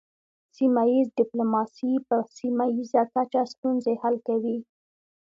[0.55, 4.57] سیمه ایز ډیپلوماسي په سیمه ایزه کچه ستونزې حل کوي